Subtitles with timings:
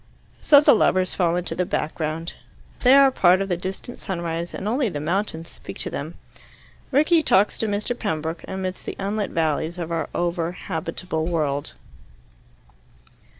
[0.41, 2.33] So the lovers fall into the background.
[2.79, 6.15] They are part of the distant sunrise, and only the mountains speak to them.
[6.91, 7.95] Rickie talks to Mr.
[7.95, 11.75] Pembroke, amidst the unlit valleys of our over habitable world.